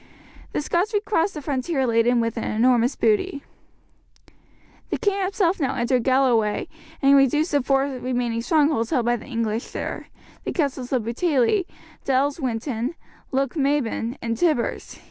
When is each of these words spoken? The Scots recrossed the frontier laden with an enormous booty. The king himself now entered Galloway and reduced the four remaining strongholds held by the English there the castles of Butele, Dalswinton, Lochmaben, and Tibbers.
The 0.51 0.61
Scots 0.63 0.95
recrossed 0.95 1.35
the 1.35 1.43
frontier 1.43 1.85
laden 1.85 2.19
with 2.21 2.35
an 2.35 2.43
enormous 2.45 2.95
booty. 2.95 3.43
The 4.89 4.97
king 4.97 5.21
himself 5.21 5.59
now 5.59 5.75
entered 5.75 6.03
Galloway 6.03 6.67
and 7.03 7.15
reduced 7.15 7.51
the 7.51 7.61
four 7.61 7.83
remaining 7.85 8.41
strongholds 8.41 8.89
held 8.89 9.05
by 9.05 9.15
the 9.17 9.27
English 9.27 9.69
there 9.69 10.07
the 10.43 10.53
castles 10.53 10.91
of 10.91 11.03
Butele, 11.03 11.65
Dalswinton, 12.03 12.95
Lochmaben, 13.31 14.17
and 14.23 14.35
Tibbers. 14.35 14.99